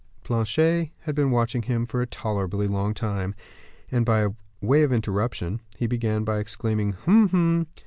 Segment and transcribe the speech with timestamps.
[0.23, 3.35] Planchet had been watching him for a tolerably long time,
[3.91, 7.29] and, by way of interruption, he began by exclaiming, "Hum!
[7.29, 7.67] hum!"